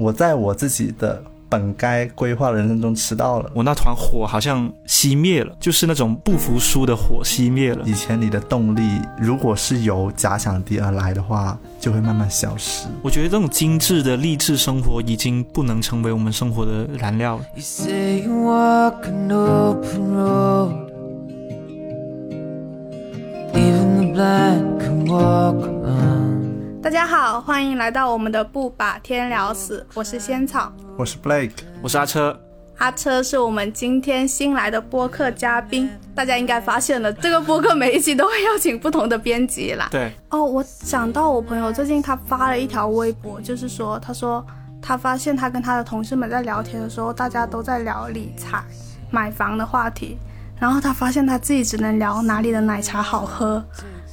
[0.00, 1.22] 我在我自己的。
[1.50, 7.82] 本该规划的人生中迟到了，我那团火好像熄灭了，就是那种不服输的火熄灭了。
[7.84, 8.82] 以前你的动力
[9.18, 12.86] 如果是由假想敌而来的话，就会慢慢消失。
[13.02, 17.44] 我觉得这种精致的励志生活已经不能成为我们生活的燃料了。
[26.90, 29.86] 大家好，欢迎来到我们的不把天聊死。
[29.94, 32.36] 我是仙草，我是 Blake，我是阿车。
[32.78, 35.88] 阿车是我们今天新来的播客嘉宾。
[36.16, 39.86] 大家应该发现了，这个播客每一期都会邀请不同的编辑啦。
[39.92, 40.12] 对。
[40.30, 44.44] 哦，我想到我朋友最近他发了一条微博，就是说，他说
[44.82, 48.64] 他发现他跟他的同事们在聊天的时候，大家都在聊理财、
[49.12, 50.18] 买房的话题，
[50.58, 53.64] 然后他发现他自己只能聊哪里的奶茶好喝，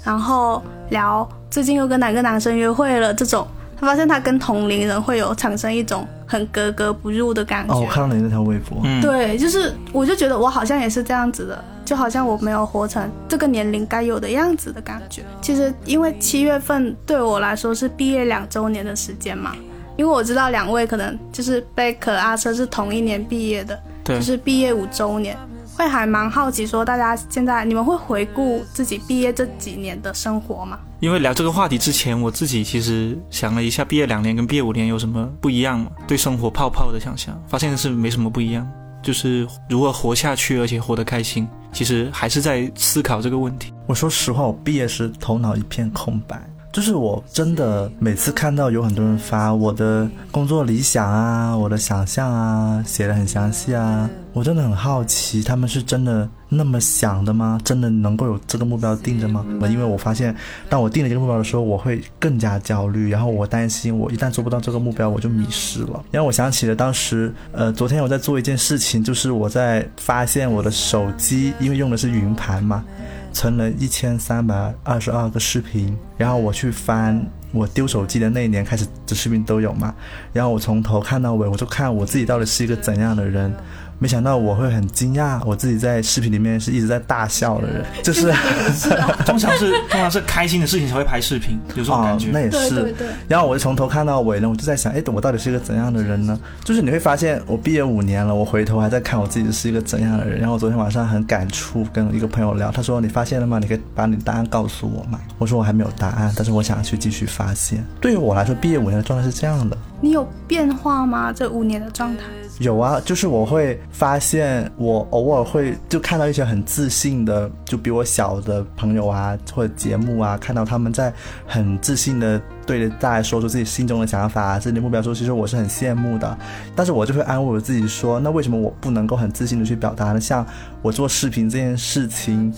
[0.03, 1.27] 然后聊。
[1.57, 3.11] 最近又跟哪个男生约会了？
[3.11, 3.47] 这种，
[3.81, 7.73] 他发现他跟同龄人会有产生一种很格格不入的感觉。
[7.73, 8.80] 哦，我看到你那条微博。
[8.83, 15.23] 嗯，对，就是我就觉得我好像也是这样子的，就好像我没有活成这个年龄该有的样子的感觉。
[15.41, 19.55] 其实因为七月份对我来说是毕业两周年的时间嘛，
[19.95, 25.35] 因为我知道两位可能就是贝壳阿车是同一年毕业的，就是毕业五周年。
[25.78, 30.80] 会还蛮好奇，说大家现在你们会回顾自己毕业这几年的生活吗？
[31.00, 35.92] 因为聊这个话题之前，我自己其实想了一下，毕业两年跟毕业五年有什么不一样嘛？
[36.08, 38.67] 对生活泡泡的想象，发现是没什么不一样，
[39.03, 41.47] 就是如何活下去，而且活得开心。
[41.72, 43.72] 其实还是在思考这个问题。
[43.86, 46.41] 我说实话，我毕业时头脑一片空白。
[46.78, 57.59] 就是我真的每次看到有很多人发我的工作理想啊，我的想象啊，写的很详细啊，我真的很好奇，他们是真的那么想的吗？
[57.64, 59.44] 真的能够有这个目标定着吗？
[59.61, 60.36] 因为我发现，
[60.69, 66.06] 当我定了这个目标的时候，我会更加焦虑，然后我担心我一旦做不到这个目标，我就迷失了。
[66.12, 72.86] 然后我想起了当时，呃，昨天我在做一件事情，就是我在发现我的手机，因为用的是云盘嘛。
[73.31, 79.94] 存了一千三百二十二个视频，然后我去翻我丢手机的那一年开始的视频都有嘛，
[80.34, 83.53] 然后我从头看到尾，我就看我自己到底是一个怎样的人。
[84.00, 88.31] 没想到我会很惊讶，我自己在视频里面是一直在大笑的人，就是
[89.25, 92.30] 通常是通常是开心的事情才会拍视频，有这种感觉。
[92.31, 92.94] 那也是。
[93.28, 96.40] 然后我就从头看到尾呢，我就在想，哎，我到底是一个怎样的人呢？
[96.63, 100.40] 就是你会发现，我毕业五年了，我回头还在看我自己是一个怎样的人。
[100.40, 103.57] 然后我昨天晚上很感触，跟一个朋友聊，他说：“你发现了吗？
[103.59, 109.75] 你可以把你的答案告诉我吗？”我说：“我还没有答案，但是我想去继续发现。”对于我来说，毕业五年的状态是这样的。
[110.00, 111.34] 你有变化吗？
[111.34, 112.24] 这五年的状态？
[112.59, 121.13] 有啊，就是我会发现，我偶尔会就看到一些很自信的，就比我小的朋友啊，或者节目啊，看到他们在
[121.45, 126.35] 很自信的对着大家说出自己心中的想法、自己的目标，说其实我是很羡慕的。
[126.75, 130.19] 但是我就会安慰我自己说，那为什么我不能够很自信的去表达呢？
[130.19, 130.44] 像
[130.81, 132.51] 我做视频这件事情，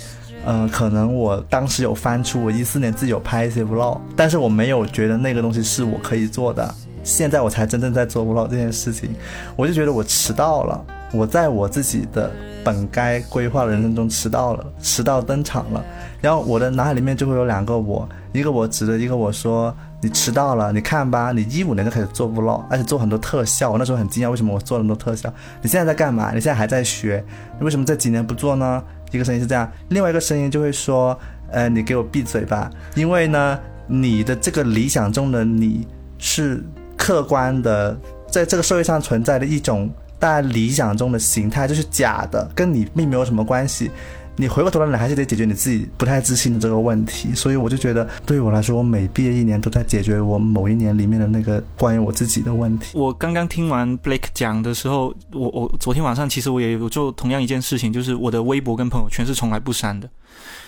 [0.46, 6.74] 嗯，可能我当时有翻出我一四年自己有拍一些 vlog，但是我没有觉得那个东西是我可以做的。
[7.10, 9.10] 现在我才真正在做 vlog 这件事情，
[9.56, 12.32] 我就觉得我迟到了，我在我自己的
[12.64, 15.84] 本该规划的人生中迟到了，迟到登场了。
[16.22, 23.72] 然后我的脑海里面就会有两个我，一个我指着一个我说：“你迟到了，你看吧，你一五年就开始做 vlog，而且做很多特效。
[23.72, 25.34] 我那时候很惊讶，为什么我做那么多特效？
[25.64, 26.32] 你现在在干嘛？
[26.34, 27.24] 你现在还在学，
[27.58, 31.18] 你为什么这几年不做呢？”一个声音是这样，另外一个声音就会说
[31.52, 35.88] ：“呃，你给我闭嘴吧，因为呢，你的这个理想中的你
[36.20, 36.64] 是。”
[37.00, 37.98] 客观的，
[38.30, 39.90] 在这个社会上存在的一种
[40.20, 43.90] 大家理想中的形态，就是假的，跟你并没有什么关系。
[44.36, 47.34] 你回过头来，你还是得解决你自己不太自信的这个问题。
[47.34, 52.98] 所以我就觉得，对于我来说，我每毕业一年都在解决我某一年里面的那个关于我自己的问题。
[52.98, 60.10] 我刚刚听完 Blake 讲的时候，我我昨天晚上其实我也有做同样一件事情，就是我的微博跟朋友圈是从来不删的，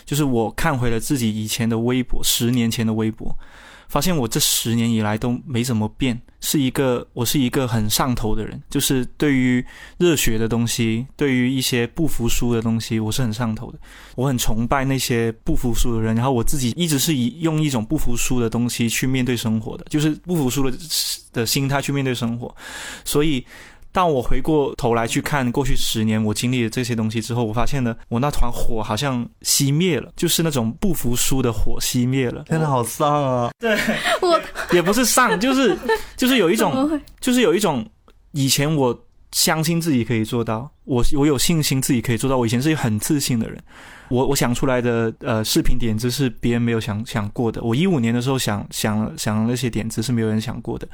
[0.06, 3.34] 就是我看回了自己以前的微博，十年前的微博。
[3.91, 9.63] 发现我这十年以来都没怎么变，是一个我是一个很上头的人，就是对于
[9.98, 13.77] 热血的东西，对于一些不服输的东西，我是很上头的。
[14.16, 20.77] 我很崇拜那些不服输的人，然后我自己一直是以用一种不服输的东西去面对生活的，就是不服输的
[21.33, 22.56] 的心态去面对生活，
[23.04, 23.45] 所以。
[23.92, 32.44] 当我回过头来去看过去十年我经历的这些东西之后，我发现呢，我那团火好像熄灭了，就是那种不服输的火熄灭了。
[32.48, 33.52] 真的好丧啊！
[33.60, 33.78] 对，
[34.22, 34.40] 我
[34.72, 35.78] 也不是丧，就是
[36.16, 37.86] 就是有一种，就是有一种
[38.32, 38.98] 以前我
[39.32, 42.38] 相信自己可以做到，我我有信心自己可以做到。
[42.38, 43.62] 我以前是一个很自信的人，
[44.12, 47.63] 我我想出来的呃视频点子是别人没有想想过的。
[47.63, 50.88] 我一五年的时候想想想那些点子是没有人想过的，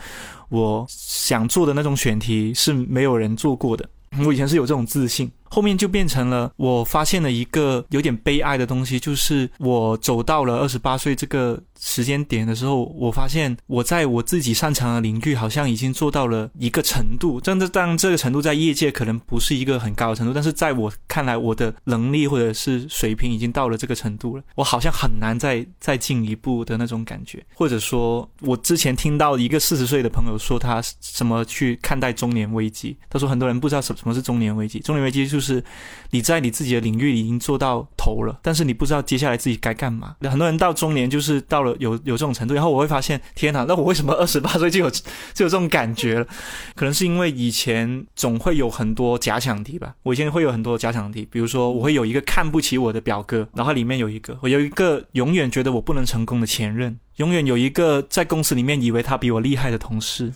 [0.49, 3.89] 我想做的那种选题是没有人做过的。
[4.23, 5.29] 我以前是有这种自信。
[5.49, 35.36] 后面就变成了，我发现了一个有点悲哀的东西，就是我走到了二十八岁这个时间点的时候，我发现我在我自己擅长的领域好像已经做到了一个程度，真的，但这个程度在业界可能不是一个很高的程度，但是在我看来，我的能力或者是水平已经到了这个程度了，我好像很难再再进一步的那种感觉，或者说，我之前听到一个四十岁的朋友说他怎么去看待中年危机，他说很多人不知道什什么是中年危机，中年危机是。
[35.37, 35.63] 就是
[36.09, 40.15] 你在你自己的领域已经做到头了，但是你不知道接下来自己该干嘛。
[40.23, 46.25] 很多人到中年就是到了有有这种程度，然后我会发现，天哪，那我为什么 二十八岁就有就有这种感觉了？
[46.73, 49.93] 可能是因为以前总会有很多假想敌吧。
[50.01, 56.97] 我以前会有很多假想敌，比如说我会有一个看不起我的表哥，然后里面有一个我有一个永远觉得我不能成功的前任。
[57.17, 60.31] 永远有一个在公司里面以为他比我厉害的同事，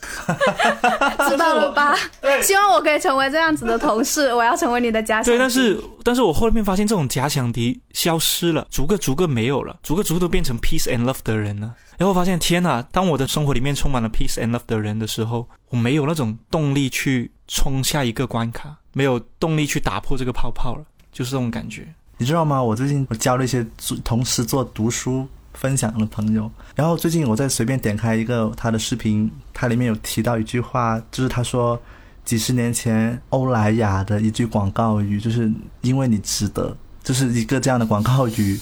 [1.31, 1.95] 知道了吧？
[2.43, 5.31] 希望我可以成为这样子的同事，我要成为你的假想敌。
[5.31, 11.73] 对，但是但是我后面发现这种假想敌消失了，逐个逐个没有了，逐个逐个都变成 peace and love 的人了。
[11.97, 21.87] 然后发现天哪，当我的生活里面充满了 peace and love 的人的时候，我没有那种动力去冲下一个关卡，没有动力去打破这个泡泡了，就是这种感觉。
[22.17, 22.61] 你知道吗？
[22.61, 23.65] 我最近我教了一些
[24.03, 25.27] 同事做读书。
[25.53, 31.79] 分享的朋友，然后最近我在随便点开一个他的视频，他里面有提到一句话，就是他说
[32.23, 35.51] 几十年前欧莱雅的一句广告语，就是
[35.81, 38.59] 因为你值得，就是一个这样的广告语。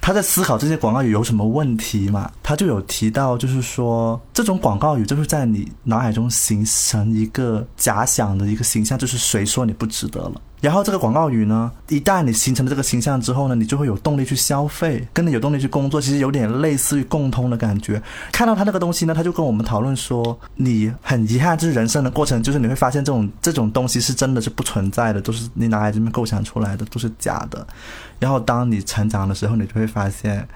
[0.00, 2.32] 他在思考这些广告语有什么问题嘛？
[2.42, 10.40] 他就有提到，就是说这种广告语就是在你脑海中形成一个假想的一个形象，就是谁说你不值得了。
[10.60, 18.02] 然后这个广告语呢，一旦你形成了这个形象之后呢，你就会有动力去消费，跟你有动力去工作，其实有点类似于共通的感觉。
[18.32, 27.66] 看到他那个东西呢，他就跟我们讨论说，你很遗憾，这是人生的过程，就是你会发现这种这种东西是真的是不存在的，都是你脑海里面构想出来的，都是假的。
[28.18, 30.46] 然后当你成长的时候，你就会发现。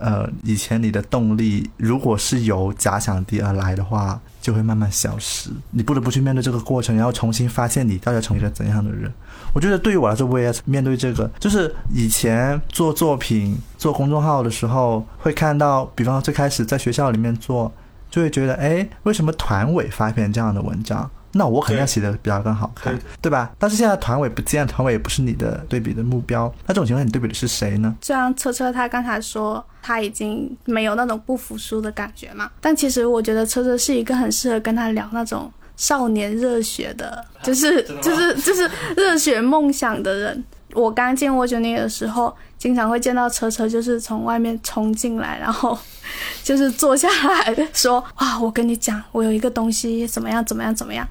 [0.00, 5.50] 呃，以前你的动力如果是由假想敌而来的话，就会慢慢消失。
[5.72, 9.12] 你不得不去面对这个过程，然后重新发现你到底要成为一个怎样的人。
[9.54, 17.72] 我觉得对于我来说，我也面对这个，就是以前做作品、做公众号的时候，会看到，比方说最开始在学校里面做，
[18.10, 21.10] 就会觉得，哎，为什么团委发一篇这样的文章？
[21.32, 23.50] 那我肯定要写的比较更好看，对吧？
[23.58, 26.52] 但是现在团委不见，团委也不是你的对比的目标。
[26.66, 27.94] 那这种情况，你对比的是谁呢？
[28.00, 40.44] 虽然车车他刚才说他已经没有那种不服输的感觉嘛，但其实我觉得车车是一个很适合跟他聊那种少年热血的， 就是就是就是热血梦想的人。
[40.74, 45.76] 我刚进沃九尼的时候，经常会见到车车，就是从外面冲进来，然后
[46.44, 51.08] 就是坐下来说：“哇，我跟你讲，我有一个东西怎么样，怎么样，怎么样。”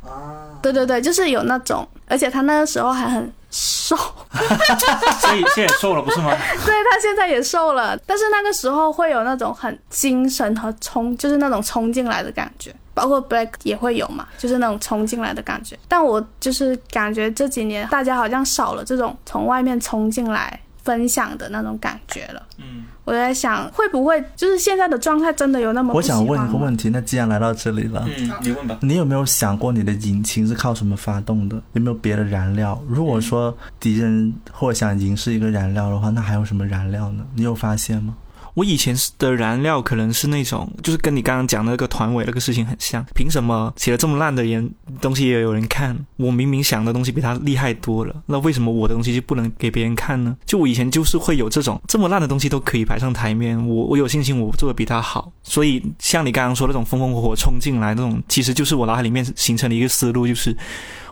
[0.62, 3.96] 对对对，就是有那种，而且他那个时候还很瘦，
[5.22, 6.30] 所以现在瘦了不是吗？
[6.64, 12.74] 对他现在也瘦了，但是那个时候会有那种很精神和冲，就是那种冲进来的感觉。
[12.98, 15.78] 包括 Black 也会有嘛，就是那种冲进来的感觉。
[15.88, 22.42] 但我就是感觉这几年大家好像少了这种从外面冲进来分享的那种感觉了。
[22.58, 25.94] 嗯，我在想会不会就是现在的状态真的有那么？
[25.94, 28.80] 我想问一个问题，那既然来到这里了，嗯，你问吧。
[28.82, 31.56] 你有没有想过你的引擎是靠什么发动的？
[31.74, 32.81] 有没有别的燃料？
[32.88, 37.24] 如果说敌人或想赢是一个燃料的话，那还有什么燃料呢？
[37.36, 38.16] 你有发现吗？
[38.57, 43.06] 我以前的燃料可能是那种，就是跟你刚刚讲的那个团委那个事情很像。
[43.14, 44.68] 凭什么写了这么烂的人
[44.99, 45.95] 东西也有人看？
[46.16, 50.35] 我明明想的东西比他厉害多了，那为什么我的东西就不能给别人看呢？
[50.44, 55.31] 就我以前就是会有这种这么烂的东西都可以摆上台面，我我有信心我做的比他好。
[55.44, 60.57] 所以像你刚刚说那种风风火火冲进来那种，其实就是我脑海里面形成的一个思路，就是。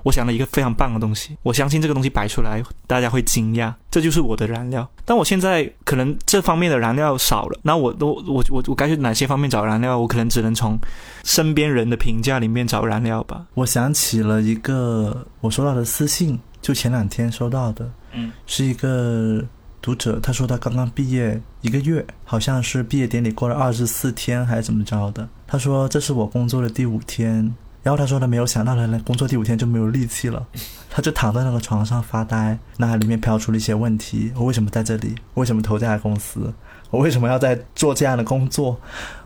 [0.05, 4.87] 我想了一个非常棒的东西，我相信这个东西摆出来大家会惊讶，这就是我的燃料。
[5.03, 9.97] 但我现在可能这方面的燃料少了，那我都我我我该去哪些方面找燃料？
[9.97, 10.77] 我可能只能从
[11.23, 13.47] 身边人的评价里面找燃料吧。
[13.55, 19.43] 我想起了一个我收到的私信，就前两天收到的，嗯，是一个
[19.81, 25.27] 读者，他说他刚刚毕业一个月，好像是毕业典礼过了二十四天还是怎么着的。
[25.47, 27.55] 他说这是我工作的第五天。
[27.85, 30.43] 然后他说他没有想到，他工作第五天就没有力气了，
[30.89, 35.13] 他就躺在那个床上发呆，脑海里面飘出了一些问题：我为什么在这里？
[35.35, 36.51] 为什么投这家公司？
[36.89, 38.75] 我为什么要在做这样的工作？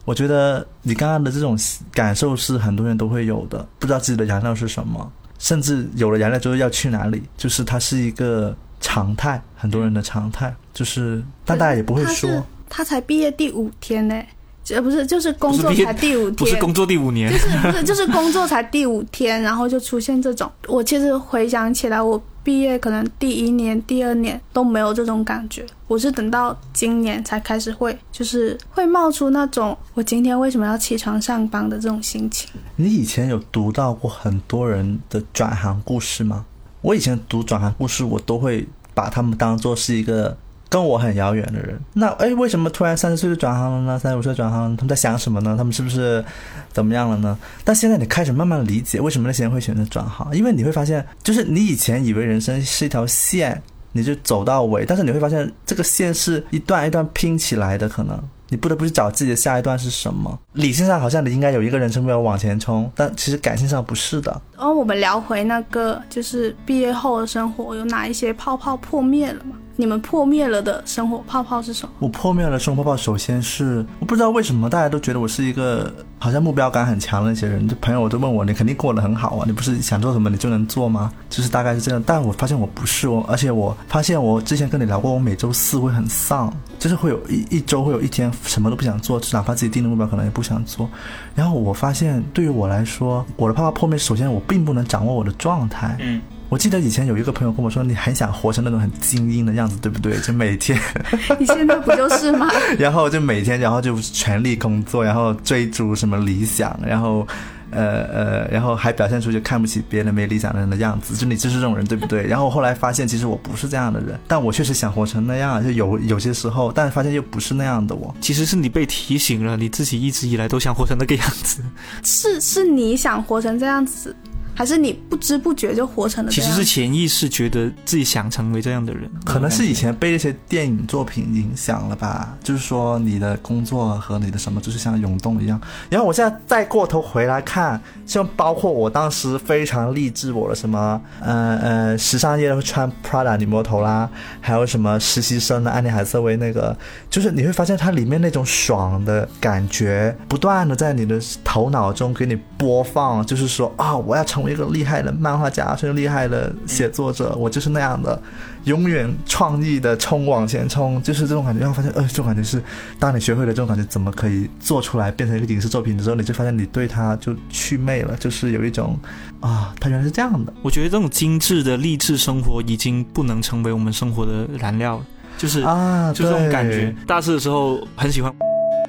[0.04, 1.58] 我觉得你刚刚的这种
[1.94, 5.10] 感受是很多人都会有的，不知道自己的燃料是什么。
[5.38, 12.46] 甚至有了燃料之后要去哪里，就是它是一个常态，很多人的常态，就是但大家也不会说。
[12.68, 14.22] 他才毕业第五天呢，
[14.64, 20.52] 这不是就是工作才第五天，不是工作第五年，就是不是 就是工作才第五天，然后就出现这种。
[20.68, 32.50] 我其实回想起来，我毕业可能第一年、第二年都没有这种感觉，我是等到今年才开始会，就是会冒出那种我今天为什么要起床上班的这种心情。
[32.76, 36.46] 你以前有读到过很多人的转行故事吗？
[36.82, 40.38] 我以前读转行故事，我都会把他们当做是一个。
[40.70, 44.00] 跟我很遥远的人，那哎，为什么突然三十岁就转行了呢？
[44.00, 45.56] 三十五岁转行，他们在想什么呢？
[45.58, 46.24] 他们是不是
[46.72, 47.36] 怎么样了呢？
[47.64, 53.60] 但现在你开始慢慢理解为什么那些人会选择转行，因为你会发现，就是你以前以为人生是一条线，
[53.94, 58.20] 你就走到尾，但是你会发现这个线是一段一段拼起来的，可能。
[58.52, 60.40] 你不得不去找自己的下一段是什么。
[60.54, 64.42] 理性上好像你应该有一个人生目标往前冲，但其实感性上不是的。
[64.58, 69.56] 然后我们聊回那个，就是毕业后的生活有哪一些泡泡破灭了吗？
[69.80, 71.94] 你们破灭了的生活泡泡是什么？
[72.00, 81.10] 我破灭了生活泡泡，首先是我不知道为什么大家都觉得我是一个好像目标感很强的一些人，就朋友都问我，你肯定过得很好啊，你不是想做什么你就能做吗？
[81.30, 82.04] 就是大概是这样。
[82.06, 90.90] 但我发现我不是哦，而且我发现我之前跟你聊过，我每周四会很丧，就是会有一一周会有一天什么都不想做，哪怕自己定的目标可能也不想做。
[91.34, 95.96] 然后我发现对于我来说，我的泡泡破灭，首先我并不能掌握我的状态。
[96.02, 96.20] 嗯。
[96.50, 100.18] 我记得以前有一个朋友跟我说，你很想活成那种很精英的样子，对不对？
[100.22, 100.80] 就每天，
[101.40, 102.50] 你现在不就是吗？
[102.80, 107.28] 然后就每天，然后就全力工作，然后追逐什么理想，然后，
[107.70, 112.26] 呃呃，然后还表现出就看不起别人没理想的人的样子，就你就是这种人，对不对？
[112.28, 118.14] 然后我后来发现，其实我不是这样的人，但我确实想活成那样，就有有些时候，但是发现又不是那样的我。
[118.22, 121.62] 其实是你被提醒了，你自己一直以来都想活成那个样子，
[122.04, 124.16] 是是你想活成这样子。
[124.60, 126.30] 还是你不知不觉就活成了？
[126.30, 132.38] 其实是潜意识觉得自己想成为这样的人，可能是以前被那些电影作品影响了吧。
[132.44, 135.58] 就是说你的工作和你的什么，就是像涌动一样。
[135.90, 144.10] 然后我现在再过头回来看，像包括我当时非常励志我的什么，呃呃，时尚业会穿 Prada 女魔头啦，
[144.42, 146.78] 还有什么实习生的安妮海瑟薇那个，
[147.10, 154.49] 就是你会发现它里面那种爽的感觉，不断的在你的头脑中给你播放，就是说啊，我要成为。
[154.52, 158.22] 一个厉害的漫画家，是厉害的写作者，我就是那样的，
[158.66, 161.60] 永远创意的冲往前冲，就是这种感觉。
[161.60, 162.62] 然后发现，呃，这种感觉是，
[162.98, 168.98] 当你学会了这种感觉，怎么可以做出来，变成一个影视作品的时候，你就发现你对它就祛魅了，就是有一种
[169.40, 170.54] 啊，它原来是这样的。
[170.62, 175.06] 我觉得这种精致的励志生活已经不能成为我们生活的燃料了，
[175.38, 176.94] 就是啊，就这种感觉。
[177.06, 178.34] 大四的时候很喜欢。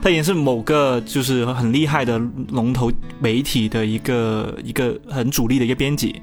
[0.02, 2.90] 他也是某个就是很厉害的龙头
[3.20, 6.20] 媒体的一个一个很主力的一个编辑，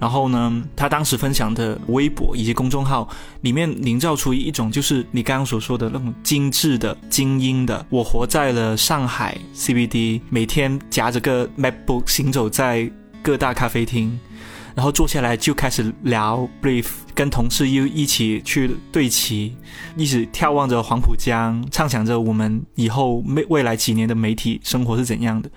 [0.00, 3.08] 然后呢，他当时分享的微博以及公众号
[3.42, 12.90] 里面营造出一种就是你刚刚所说的那种精致的精英的，我活在了上海 CBD，每天夹着个 MacBook 行走在
[13.22, 14.18] 各大咖啡厅。
[14.74, 19.56] 然后坐下来就开始聊 brief，跟同事又一起去对齐，
[19.96, 25.50] 一直眺望着黄浦江，畅想着我们以后未未来几年的媒体生活是怎样的。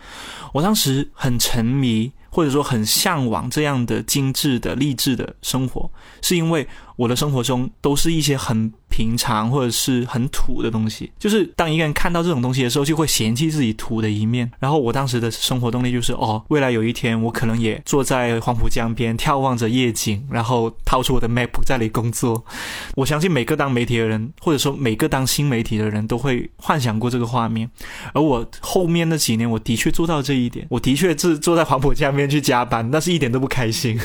[0.53, 5.89] 我当时很沉迷，或者说很向往这样的精致的励志的生活，
[6.21, 8.71] 是因为我的生活中都是一些很。
[8.93, 14.51] 平常或者是很土的东西，就是当一个人看到这种东西的时候，就会嫌弃自己土的一面。
[14.59, 22.45] 然后我当时的生活动力就是，哦，未来有一天我可能也坐在黄浦江边，眺望着夜景，然后掏出我的 Map 在里工作。
[22.93, 27.67] 我相信每个当媒体的人，或者说每个当新媒体的人都会幻想过这个画面。
[28.13, 33.99] 而我后面那几年，我的确做到这一点，我的确是坐在黄浦江边去加班，但是一点都不开心。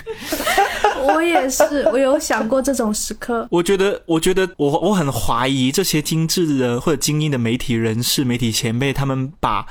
[1.07, 3.47] 我也是，我有想过这种时刻。
[3.51, 9.67] 我觉得，我觉得，我我很怀疑这些精致的或者精英的媒体人士、媒体前辈，他们把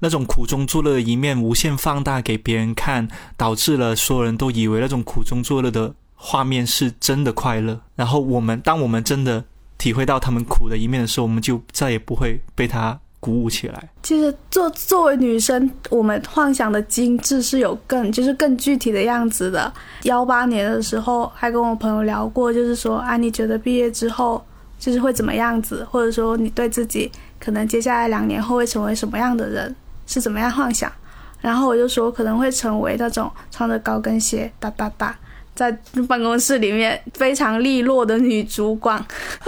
[0.00, 7.80] 那种苦中作乐的一面无限放大给别人看，导致了所有人都以为那种苦中作乐的画面是真的快乐。
[7.94, 9.44] 然后我们，当我们真的
[9.78, 13.00] 体会到他们苦的一面的时候，我们就再也不会被他。
[13.24, 13.88] 鼓舞起来。
[14.02, 19.72] 其实，作作为女生，我们幻想的精致是有更就是更具体的样子的。
[20.02, 24.44] 幺八年的时候，还跟我朋友聊过，就是说啊，你觉得毕业之后
[24.78, 29.74] 就是会怎么样子，或者说你对自己可能接下来两年后会成为什么样的人，
[30.06, 30.92] 是怎么样幻想？
[31.40, 35.18] 然后我就说，可能会成为那种穿着高跟鞋哒哒哒，
[35.54, 35.70] 在
[36.08, 39.02] 办公室里面非常利落的女主管，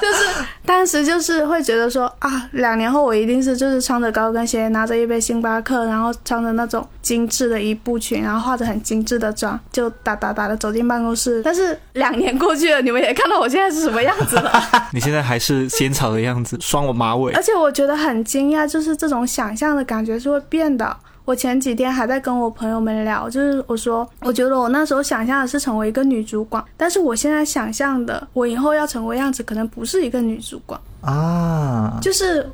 [0.00, 11.42] 就是当时就是会觉得说啊，两年后我一定是就是穿着高跟鞋，拿着一杯星巴克，然后穿着那种精致的一步裙，然后化着很精致的妆，就哒哒哒的走进办公室。
[11.42, 14.52] 但是两年过去了，你们也看到我现在是什么样子了。
[14.92, 17.42] 你现在还是仙草的样子，双我马尾而。
[17.42, 20.94] 且我觉得很惊讶，就是这种想象的感觉是会变的。
[21.28, 30.80] 我前几天还在跟我朋友们聊，就是我说，我觉得我那时候想象的是成为一个女主管，但是我现在想象的，我以后要成为样子，可能不是一个女主管。
[31.02, 32.50] 啊，就是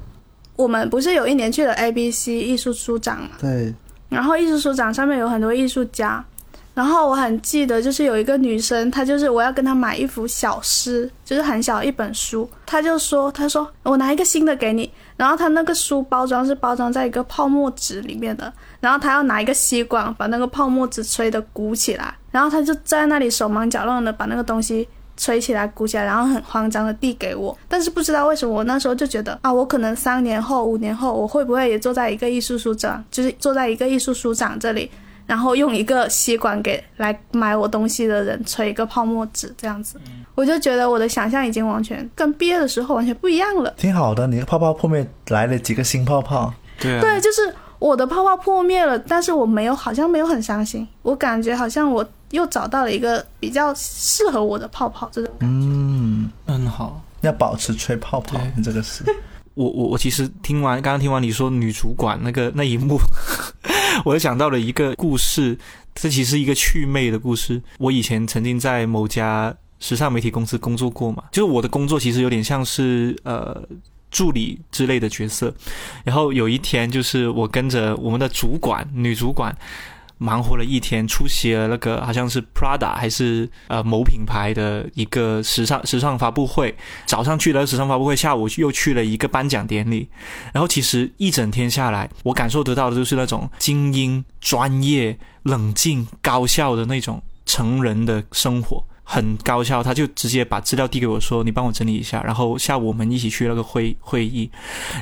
[0.57, 3.73] 我们不是有一年去了 ABC 艺术书展嘛，对，
[4.09, 6.25] 然后艺术书展上面有很多艺术家，
[6.75, 24.89] 然后我很记得，就是有一个女生，她就是我要跟她买一幅小诗，就是很小一本书，她就说，她说我拿一个新的给你，然后他那个书包装是包装在一个泡沫纸里面的，然后他要拿一个吸管把那个泡沫纸吹得鼓起来，然后他就在那里手忙脚乱的把那个东西。
[25.17, 34.91] 吹起来、鼓起来，然后很慌张的递给我，但是不知道为什么，我那时候就觉得啊，我可能三年后、五年后，我会不会也坐在一个艺术书展，就是坐在一个艺术书展这里，
[35.25, 40.01] 然后用一个吸管给来买我东西的人吹一个泡沫纸这样子，
[40.35, 43.73] 我就觉得我的想象已经完全跟毕业的时候完全不一样了。
[43.77, 44.27] 挺好的。
[44.27, 55.35] 你的泡泡破灭来了几个新泡泡，对啊，对，就是我的泡泡破灭了，但是我没有，好像没有很伤心，我感觉好像我又找到了一个比较适合我的泡泡这种。
[55.41, 57.01] 嗯，很好。
[57.21, 59.03] 要保持吹泡泡，你这个是
[59.55, 62.99] 我我我其实听完刚刚听完你说女主管那个那一幕，
[64.05, 65.57] 我就想到了一个故事，
[65.95, 67.63] 这其实是一个祛魅的故事。
[67.79, 73.63] 我以前曾经在某家时尚媒体公司工作过嘛，就是我的工作其实有点像是呃
[74.11, 75.53] 助理之类的角色。
[76.05, 79.55] 然后有一天，就是我跟着我们的主管女主管。
[80.17, 86.75] 忙活了一天，出席了那个好像是 Prada 还是呃某品牌的一个时尚时尚发布会。
[87.05, 90.09] 早上去了时尚发布会，下午又去了一个颁奖典礼。
[90.53, 98.83] 然后其实一整天下来，我感受得到的就是那种精英、专业、冷静、高效的那种成人的生活。
[99.07, 104.51] 很高效，他就直接把资料递给我说：“你帮我整理一下。”然后下午我们一起去那个会会议，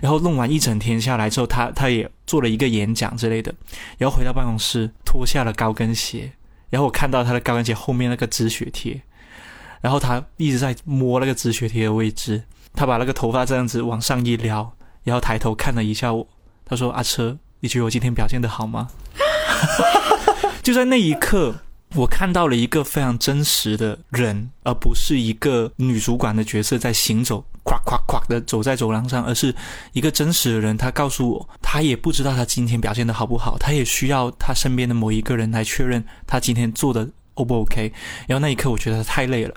[0.03, 3.55] 然后弄完一整天下来之后，他他也做了一个演讲之类的，
[3.97, 6.33] 然后回到办公室脱下了高跟鞋，
[6.69, 9.01] 然后我看到他的高跟鞋后面那个止血贴，
[9.81, 12.43] 然后他一直在摸那个止血贴的位置，
[12.75, 14.75] 他把那个头发这样子往上一撩，
[15.05, 16.27] 然后抬头看了一下我，
[16.65, 18.89] 他说：“阿车，你觉得我今天表现的好吗？”
[20.61, 21.55] 就在那一刻。
[21.95, 29.55] 我看到了一个非常真实的人，而不是一个女主管的角色在行走，咵咵咵的走在走廊上，而是
[29.93, 30.77] 一个真实的人。
[30.77, 37.93] 他告诉我，他也不知道他今天表现的好不好，他也需要他身边的某一个人来确认他今天做的 O 不 OK。
[38.27, 39.55] 然后那一刻，我觉得他太累了。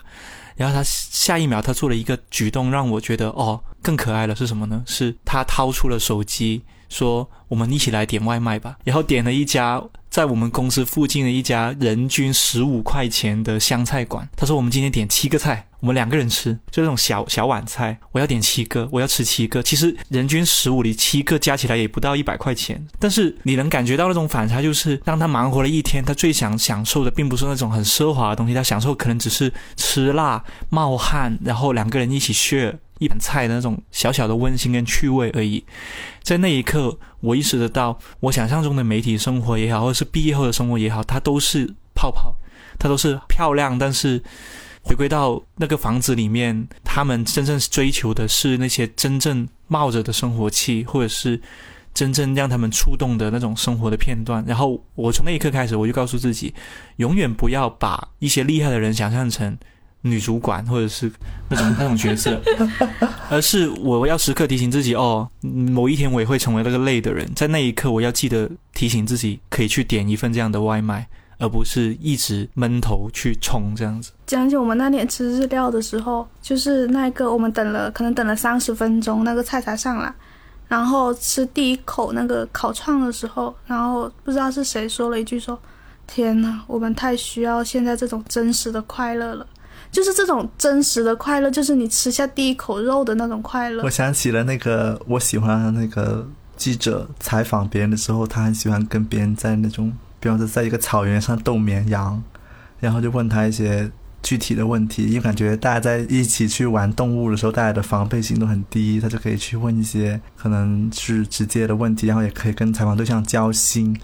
[0.56, 4.36] 然后他下一秒，他做了一个举动，让我觉得哦，更可爱了。
[4.36, 4.82] 是什么呢？
[4.86, 9.82] 是他掏出了手机，说：“我们一起来点外卖吧。”然后点了一家。
[10.16, 19.62] 在我们公司附近的一家人均十五块钱的湘菜馆，他说我们今天点七个菜，我们两个人吃，就这种小小碗菜，我要点七个，我要吃七个。
[19.62, 35.64] 其实人均十五里七个加起来也不到一百块钱，但是你能感觉到那种反差，就是当他忙活了一天，他最想享受的并不是那种很奢华的东西，他享受可能只是吃辣、冒汗，然后两个人一起 share 一盘菜的那种小小的温馨跟趣味而已。
[36.22, 42.34] 在那一刻，我意识得到，我想象中的媒体生活也好，或者是毕业后的生活也好，它都是泡泡，
[42.78, 43.78] 它都是漂亮。
[43.78, 44.22] 但是，
[44.82, 51.40] 回归到那个房子里面，他们真正追求的是那些真正冒着的生活气，或者是
[51.94, 54.44] 真正让他们触动的那种生活的片段。
[54.46, 56.54] 然后，我从那一刻开始，我就告诉自己，
[56.96, 59.56] 永远不要把一些厉害的人想象成
[60.06, 61.10] 女主管或者是
[61.48, 62.40] 那种 那种角色。
[63.28, 74.12] 而是我要时刻提醒自己，哦，某一天我也会成为那个累的人，在那一刻我要记得提醒自己，可以去点一份这样的外卖，而不是一直闷头去冲这样子。
[74.26, 80.14] 讲起我们那天吃日料的时候，就是那个我们等了，可能等了三十分钟，那个菜才上来，
[80.68, 85.58] 然后吃第一口那个烤串的时候，然后不知道是谁说了一句说
[86.06, 89.44] ：“天呐，我们太需要现在这种真实的快乐了。”
[89.96, 93.88] 就是这种真实的快乐，就是你吃下第一口肉的那种快乐我。
[93.88, 102.22] 想起了那个我喜欢的那个记者采访别人的时候，他很喜欢跟别人在那种，比方说在一个草原上逗绵羊，
[102.78, 103.90] 然后就问他一些
[104.26, 113.96] 具体的问题，因为感觉大家在一起去玩动物的时候，大家的防备心都很低，他就可以去问一些可能是直接的问题，然后也可以跟采访对象交心。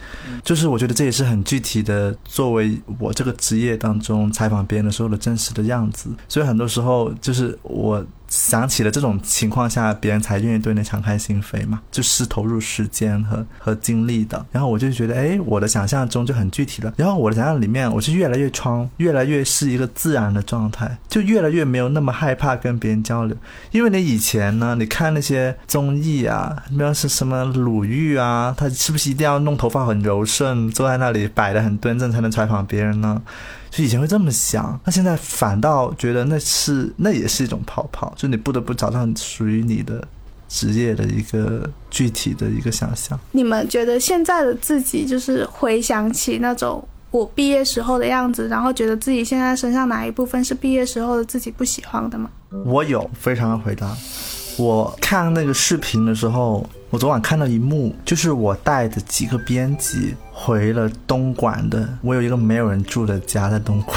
[0.45, 6.09] 就是我觉得这也是很具体的，作为我这个职业当中采访别人的时候的真实的样子。
[6.29, 8.07] 所以很多时候就是我。
[8.33, 14.42] 想起了这种情况下，别人才愿意对你敞开心扉嘛，就是投入时间和和精力的。
[14.51, 16.90] 然后我就觉得，哎，我的想象中就很具体了。
[16.97, 23.37] 然后我的想象里面，我是越来越窗，越来越是一个自然的状态，就越来越没有那么害怕跟别人交流。
[23.71, 33.21] 因为你以前呢，你看那些综艺啊，比方是什么鲁豫啊，他是不是一定要弄头发很柔顺，坐在那里摆的很端正才能采访别人呢？
[33.73, 40.07] 就以前会这么想，那现在反倒觉得那是那也是一种泡泡，就你不得不找到属于你的
[40.47, 43.19] 职业的一个具体的一个想象。
[43.31, 52.29] 你们觉得现在的自己，就是回想起那种我毕业时候的样子，然后觉得自己现在身上哪一部分是毕业时候的自己不喜欢的吗？
[52.67, 53.97] 我有，非常的回答。
[54.59, 63.97] 我看那个视频的时候，我昨晚看到一幕，就是我带着几个编辑回了东莞的，我有一个没有人住的家在东莞，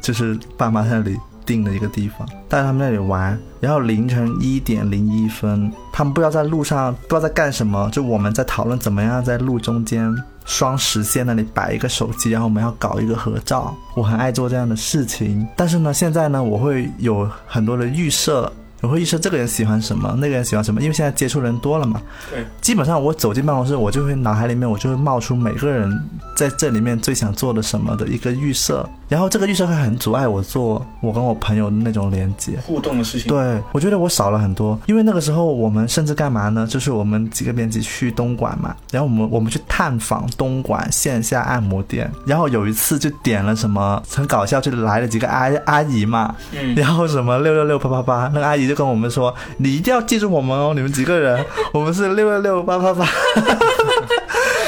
[0.00, 10.14] 就是爸妈在那里订的一个地方，带他们那里玩，然后凌晨一点零一分，他们不知道在路上不知道在干什么，就我们在讨论怎么样在路中间
[10.44, 18.52] 双实线那里摆一个手机，然后我们要搞一个合照，我很爱做这样的事情，但是呢，现在呢，我会有很多的预设。
[18.84, 22.00] 我会预设这个人喜欢什么，那个人喜欢什么，因为现在接触人多了嘛。
[22.30, 25.90] 对，基本上我走进办公室，我就会脑海里面我就会冒出每个人
[26.36, 33.28] 在这里面最想做的什么的一个预设，然后这个预设会很阻碍我做我跟我朋友的那种连接互动的事情。
[33.28, 36.66] 对，我觉得我少了很多，因为那个时候我们甚至干嘛呢？
[36.68, 48.74] 就是我们几个编辑去东莞嘛，然后我们我们去探访东莞线下按摩店，然后有一次就点了什么很搞笑，就来了几个阿阿姨嘛，嗯，然后什么六六六八八八，那个阿姨就。
[48.74, 53.06] 跟我们说，你一定要记住我们哦，你们几个人，我们是六六六八八八。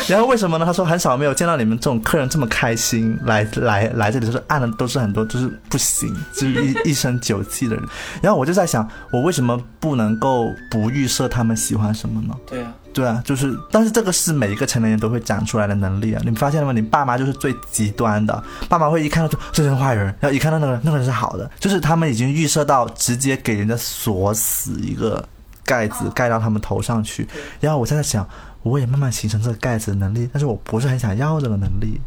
[0.10, 0.64] 然后为什么呢？
[0.64, 7.84] 他说很少没有见到你们这种客人这么开心来 来来这里，就是按的都是很多就是不行，就是一一身酒气的人。
[8.22, 12.34] 然后我就在想，我为什么不能够不预设他们喜欢什么呢？
[12.46, 12.72] 对啊。
[12.96, 16.22] 对啊，就是，但是这个是每一个成年人都会长出来的能力啊！
[16.24, 16.72] 你发现了吗？
[16.72, 25.22] 你爸妈就是最极端的，爸妈会一看到就这是坏人，然后一看到那个那个人是好的，就是他们已经预设到直接给人家锁死一个
[25.62, 27.28] 盖子盖到他们头上去。
[27.60, 28.26] 然后我现在想，
[28.68, 32.00] 我也慢慢形成这个盖子的能力，但是我不是很想要这个能力，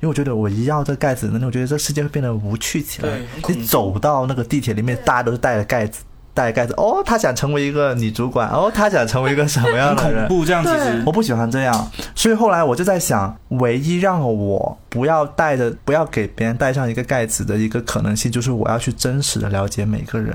[0.00, 3.08] 因为我觉得我一要这个盖子的能力，我觉得这世界会变得无趣起来。
[3.48, 6.02] 你走到那个地铁里面，大家都是带着盖子。
[6.34, 10.20] 带盖子哦，他想成为一个女主管哦，他想成为一个什么样的人？
[10.26, 20.34] 恐怖这样，其实我不喜欢这样，所以后来我就在想，唯一让我不要带着、不要给别人带上一个盖子的一个可能性，就是我要去真实的了解每个人，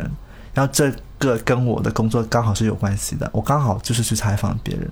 [0.53, 4.87] 然后这个跟我的工作刚好是有关系的，我刚好就是去采访别人，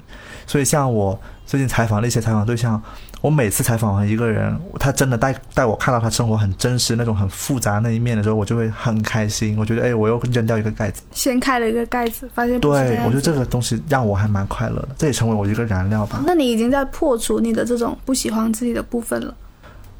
[0.45, 2.81] 所以像我最近采访的一些采访对象。
[3.21, 9.57] 我每次采访完一个人，他真的带带我看到他生活很真实那种很复杂那一面的时候，我就会很开心。
[9.57, 16.21] 我觉得，哎，我又扔掉一个盖子，掀开了一个盖子，发现对，我觉得这个东西让我还蛮快乐的，这也成为我一个燃料吧。
[16.23, 19.33] 那你已经在破除你的这种不喜欢自己的部分了。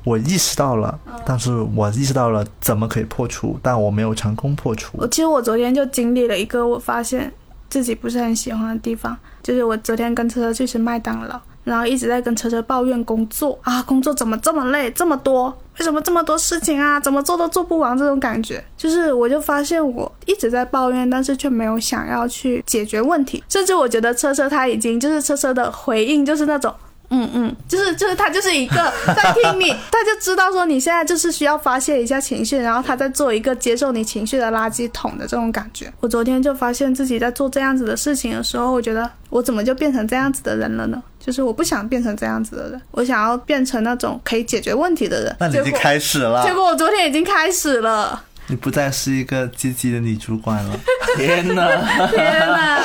[0.03, 4.95] 我意识到了，但是我意识到了怎么可以破除，但我没有成功破除。
[4.99, 7.33] 我其实我昨天就经历了一个我发现
[7.75, 11.37] 自己不是很喜欢的地方，就是我昨天跟车车去吃麦当劳。
[11.65, 16.97] 然后一直在跟车车抱怨工作啊，工作怎么这么累，这么多，为什么这么多事情啊？
[17.01, 26.73] 怎么做都做不完，这种感觉，就是我就发现我一直在抱怨，但是却没有想要去解决问题，甚至我觉得车车他已经就是车车的回应就是那种。
[27.09, 28.75] 嗯嗯，就是就是他就是一个
[29.07, 35.91] 在听你， 他就知道说你现在就是需要发泄一下情绪，然后他在做一个接受你情绪的垃圾桶的这种感觉。
[35.99, 41.01] 我昨天就发现自己在做这样子的事情的时候，我觉得我怎么就变成这样子的人了呢？
[41.19, 45.35] 就是我不想变成这样子的人，我想要变成那种可以解决问题的人。
[45.39, 48.23] 那你已经开始了，结果我昨天已经开始了。
[48.47, 50.79] 你不再是一个积极的女主管了。
[51.15, 52.07] 天哪！
[52.07, 52.81] 天哪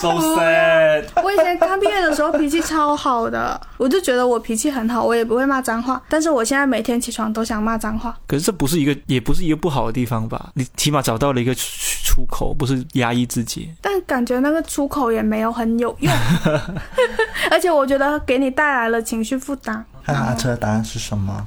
[0.00, 1.04] ！So sad。
[1.22, 6.02] 我以前刚毕业的时候脾气超好的，我就觉得我脾气很好，我也不会骂脏话。
[6.08, 8.16] 但是我现在每天起床都想骂脏话。
[8.26, 10.50] 可是这不是一个，也不是一个不好的地方吧？
[10.54, 13.72] 你起码找到了一个出口，不是压抑自己。
[13.80, 16.12] 但感觉那个出口也没有很有用，
[17.50, 19.84] 而且我觉得给你带来了情绪负担。
[20.06, 21.46] 阿车的答案是什么？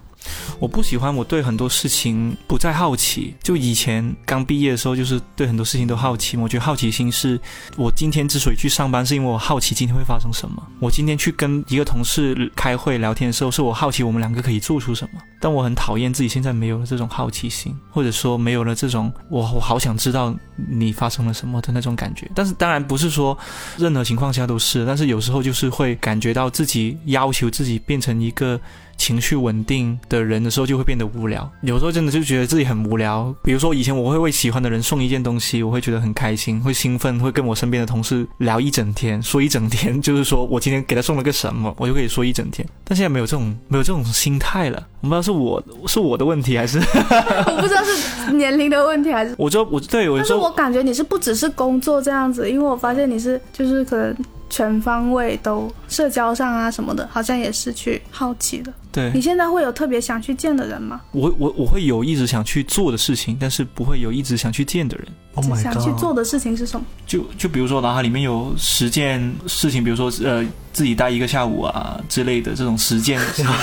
[0.60, 3.36] 我不喜欢我对很多事情不再好奇。
[3.42, 6.38] 就以前刚毕业的时候，就是对很多事情都好奇。
[6.38, 7.40] 我觉得好奇心是
[7.76, 10.62] 我今天之所以去上班，是因为我好奇今天会发生什么。
[10.80, 15.20] 我今天去跟一个同事开会聊天的时候，是我好奇我们两个可以做出什么。
[15.40, 20.34] 但我很讨厌自己现在没有了这种好奇心，或者说没有了这种我我好想知道
[20.70, 22.30] 你发生了什么的那种感觉。
[22.34, 23.38] 但是当然不是说
[23.78, 28.60] 任何情况下都是，但是有时候就是会感觉到自己要求自己变成一个。
[28.98, 33.34] 情绪稳定的人的时候就会变得无聊，有时候真的就觉得自己很无聊。
[33.44, 42.68] 比如说以前我会为喜欢的人送一件东西，我会觉得很开心，会兴奋，会跟我身边的同事聊一整天，说一整天，就是说我今天给他送了个什么，我就可以说一整天。
[42.84, 54.16] 但现在没有这种没有这种心态了，我不知道是我是我的问题还是我不知道是年龄的问题还是我就我对我但是我感觉你是不只是工作这样子，因为我发现你是就是可能。
[54.56, 58.72] 全方位都社交上啊什么的，好像也是去好奇的。
[58.90, 61.02] 对你现在会有特别想去见的人吗？
[61.12, 65.06] 我我我会有一直想去做的事情，但是不会有一直想去见的人。
[65.34, 65.74] Oh my god！
[65.74, 66.86] 想去做的事情是什么？
[67.06, 70.42] 就就比如说脑海里面有十件事情，比如说呃
[70.72, 73.20] 自己待一个下午啊之类的这种实践。
[73.36, 73.54] 这种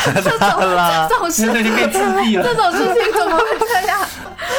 [1.09, 2.45] 这种事情 变自闭了。
[2.45, 3.99] 这种事情怎么会这样？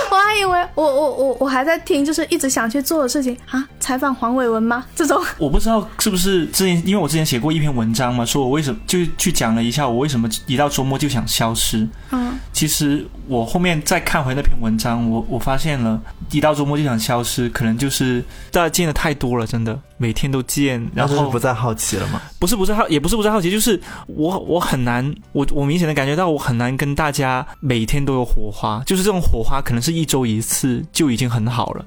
[0.09, 4.85] 我还以为我我我我还在听，就是一直想去做的事情啊，采访黄伟文吗？
[4.95, 11.85] 这种我不知道是不是之前，因为我之前写过一篇文章嘛，说我为什么就去讲了一下我为什么一到周末就想消失。
[12.11, 22.21] 嗯，其实我后面再看回那篇文章，我我发现了，一到周末就想消失，可能就是大家见的太多了，真的每天都见，然后不再好奇了吗？
[22.39, 31.85] 不是不是好，也不是不再好奇，就是我我很难，我我明显的感觉到我很难跟大家每天都有火花，就是这种火花可能是一周一次就已经很好了，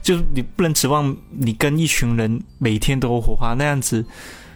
[0.00, 4.02] 就是你不能指望你跟一群人每天都有火花那样子。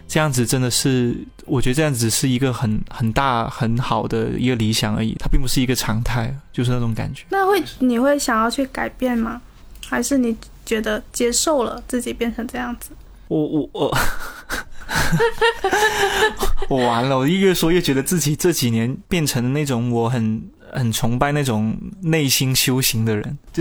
[0.09, 7.25] 这样子真的是，我觉得这样子是一个很很大很好的一个理想而已，它并不是一个常态，就是那种感觉。
[7.31, 9.41] 那会你会想要去改变吗？
[9.89, 12.91] 还是你觉得接受了自己变成这样子？
[13.33, 13.97] 我我我，
[16.77, 17.17] 我完了！
[17.17, 23.39] 我越说越觉得自己这几年变成了那种我很很崇拜那种内心修行的人。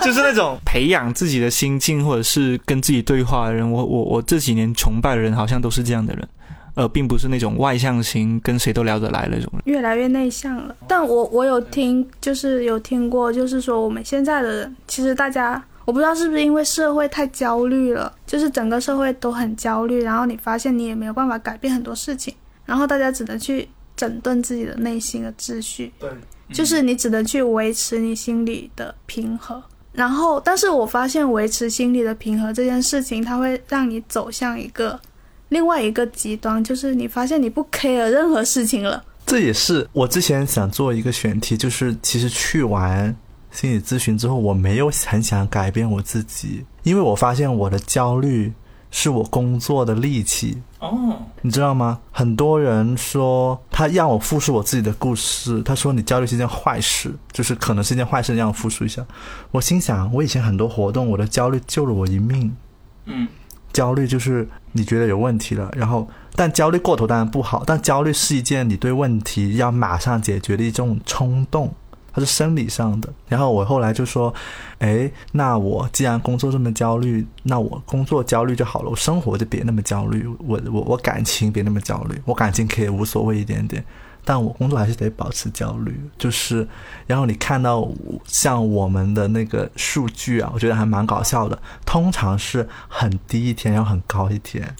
[0.00, 3.68] 就是那种培养自己的心境，或者是跟自己对话的人。
[3.68, 6.28] 我我我这几年崇拜的人，好像都是这样的人，
[6.74, 9.62] 呃，并不是那种外向型，跟谁都聊得来那种人。
[9.64, 10.76] 越来越内向了。
[10.86, 22.34] 但我我有听，就是有听过，就是说我们现在的人，其实大家，我不知道是不是因为社会太焦虑了，就是整个社会都很焦虑，然后你发现你也没有办法改变很多事情，
[22.66, 25.90] 然后大家只能去整顿自己的内心的秩序。
[25.98, 26.10] 对，
[26.52, 29.62] 就是你只能去维持你心里的平和。
[29.92, 35.00] 然后，但是我发现维持心理的平和这件事情，它会让你走向一个
[35.48, 39.02] 另外一个极端，就是你发现你不 care 任何事情了。
[39.24, 43.16] 这也是我之前想做一个选题，就是其实去完
[43.60, 48.52] 心理咨询之后，我没有很想改变我自己，因为我发现我的焦虑。
[48.90, 52.00] 是我工作的利器哦，你知道吗？
[52.10, 59.04] 很多人说他让我复述我自己的故事，他说你焦虑是件坏事，就是可能是件坏事，让我复述一下。
[59.50, 62.56] 我心想，我以前很多活动，我的焦虑救了我一命。
[63.04, 63.28] 嗯，
[63.74, 71.70] 焦虑就是你觉得有问题了，然后但焦虑过头当然不好，但焦虑是一件你对问题要马上解决的一种冲动。
[72.20, 74.32] 是生理上的，然后我后来就说，
[74.78, 83.84] 哎，那我既然工作这么焦虑，那我工作焦虑就好了，我生活就别那么焦虑，我我我感情别那么焦虑，我感情可以无所谓一点点，
[84.24, 86.00] 但我工作还是得保持焦虑。
[86.16, 86.66] 就是，
[87.06, 87.88] 然后你看到
[88.26, 94.74] 像我们的那个数据啊，我觉得还蛮搞笑的，通常是很低一天，然后很高一天，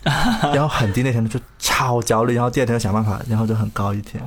[0.53, 4.23] 然后很低那天就超焦虑，然后第二天想办法，然后就很高一天。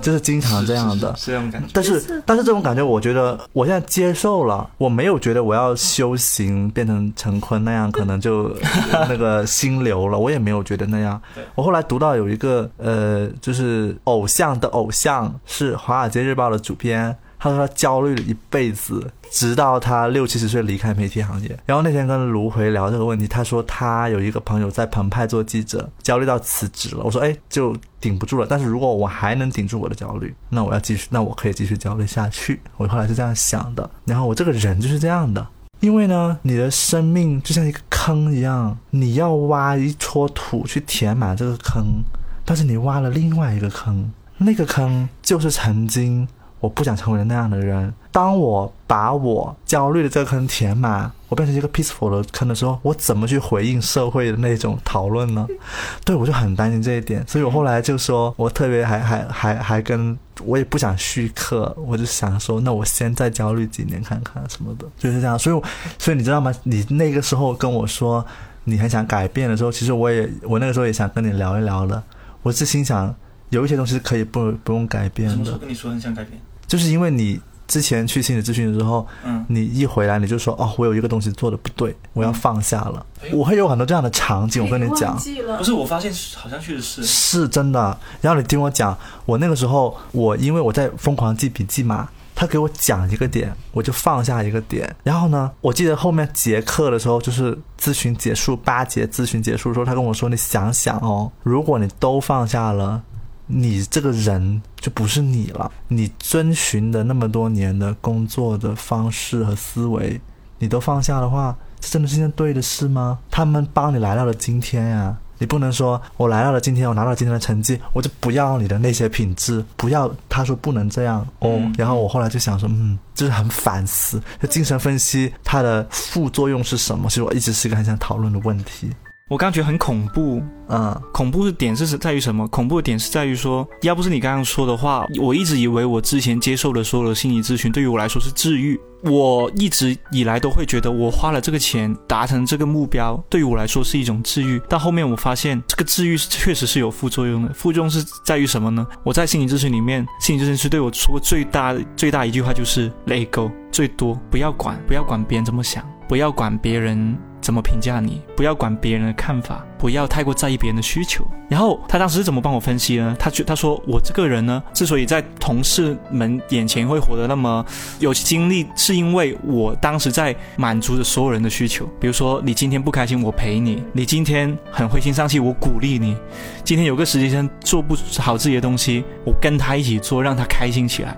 [0.00, 1.68] 就是经常这样的，是这种感觉。
[1.72, 4.68] 但是，但是这种感觉，我觉得我现在接受了。
[4.78, 8.54] 我没有觉得我要修行变成陈坤那样，可能就
[9.08, 10.18] 那个心流了。
[10.18, 11.20] 我也没有觉得那样。
[11.54, 17.16] 我后来读到有一个呃，就是偶像的偶像是《华尔街日报》的主编。
[17.40, 21.58] 他说他焦虑了一辈子，直到他六七十岁离开媒体行业。
[21.64, 27.02] 然后那天跟卢回聊这个问题，他说他有一个朋友在澎湃做记者，焦虑到辞职了。
[27.02, 28.46] 我说哎，就顶不住了。
[28.46, 32.60] 但是如果我还能顶住我的焦虑，那我要继续，那我可以继续焦虑下去。
[32.76, 33.88] 我后来是这样想的。
[34.04, 35.46] 然后我这个人就是这样的，
[35.80, 42.02] 因为呢，你的生命就像一个坑一样，你要挖一撮土去填满这个坑，
[42.44, 46.28] 但是你挖了另外一个坑，那个坑就是曾经。
[46.60, 47.92] 我不想成为那样的人。
[48.12, 55.46] 当我把我焦虑的这个坑填满，我变成一个 peaceful 的坑的时候，我怎么去回应社会的那种讨论呢？
[56.04, 65.38] 对我就很担心这一点，所以我后来就说，我特别还还还还跟我也不想续课，我就想说，那我先再焦虑几年看看什么的，就是这样。
[65.38, 65.62] 所以，
[65.98, 66.52] 所以你知道吗？
[66.64, 68.26] 你那个时候跟我说
[68.64, 72.02] 你很想改变的时候，其实我也我那个时候也想跟你聊一聊的。
[72.42, 73.14] 我是心想，
[73.50, 75.56] 有一些东西可以不不用改变的。
[75.58, 76.40] 跟你说很想改变？
[76.70, 83.04] 就是因为你之前去心理咨询的时候，嗯，你一回来你就说哦，我有一个东西做的不对，我要放下了。
[83.32, 85.18] 我会有很多这样的场景，我跟你讲，
[85.58, 87.98] 不是我发现好像确实是是真的。
[88.20, 94.94] 然后你听我讲，我那个时候我因为我在疯狂记笔记嘛，他给我讲一个点，我就放下一个点。
[95.02, 103.02] 然后呢，我记得后面结课的时候，就是咨询结束八节咨询结束的时候，他跟我说：“你想想哦，如果你都放下了。”
[103.50, 105.70] 你这个人就不是你了。
[105.88, 110.20] 你遵循的那么多年的工作的方式和思维，
[110.58, 113.18] 你都放下的话，这真的是件对的事吗？
[113.30, 120.10] 他们帮你来到了今天呀，你不能说我来到了今天，我拿到今天的成绩，我就不要你的那些品质，不要。
[120.28, 121.60] 他说不能这样哦。
[121.76, 127.08] 然后我后来就想说，嗯，就是很反思，就精神分析它的副作用是什么？
[127.08, 128.90] 其实我一直是一个很想讨论的问题。
[129.30, 132.48] 我刚觉得很恐怖，嗯，恐怖的点是在于什么？
[132.48, 138.76] 恐怖的点是在于说，要不是你刚刚说的话，我一直以为我之前接受的所有的心理咨询对于我来说是治愈。
[139.04, 144.60] 我一直以来都会觉得，我花了这个钱达成这个目标，对于我来说是一种治愈。
[144.68, 147.52] 但后面我发现，这个治愈确实是有副作用的。
[147.54, 148.84] 副作用是在于什么呢？
[149.04, 157.16] 我在心理咨询里面，心理咨询师对我说过最大最大一句话就是 “let go”，最多不要管，不要管别人怎么想，不要管别人。
[157.50, 158.22] 怎么评价你？
[158.36, 161.26] 不要管别人的看法，不要太过在意别人的需求。
[161.48, 163.16] 然后他当时是怎么帮我分析呢？
[163.18, 167.64] 他觉他说我这个人呢，之所以在同事们眼前会活得那么
[167.98, 171.88] 有精力，是因为我当时在满足着所有人的需求。
[171.98, 176.14] 比如说，你今天不开心，我陪你；你今天很灰心丧气，我鼓励你；
[176.62, 181.16] 今天有个实习生做不好自己的东西，我跟他一起做，让他开心起来。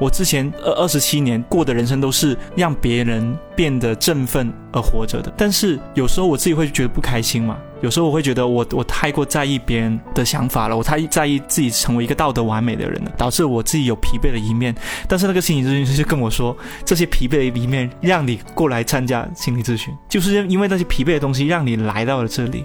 [0.00, 5.50] 我之前二二十七年过的人生都是让别人变得振奋而活着的，但。
[5.50, 7.58] 是有时候我自己会觉得不开心嘛？
[7.80, 14.74] 有时候我会觉得我我太过在意别人的想法了，我太在意自己成为一个道德完美的人了，导致我自己有疲惫的一面。
[15.08, 22.64] 但是那个心理咨询师就跟我说，这些疲惫的一面让你过来参加心理咨询，就是因为那些疲惫的东西让你来到了这里。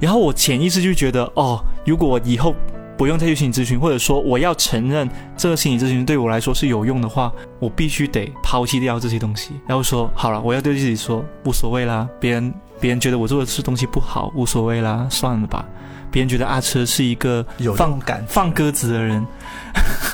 [0.00, 2.54] 然后我潜意识就觉得，哦，如果我以后。
[2.98, 5.06] 不用再去心理咨询，或者说我要承认
[5.36, 15.64] 这个心理咨询对我来说是有用的话，我必须得抛弃掉这些东西，然后说好了，我要对自己说无所谓啦，别人别人觉得我做的是东西不好，无所谓啦，算了吧。
[16.10, 17.44] 别人觉得阿车是一个
[17.76, 19.26] 放感放鸽子的人，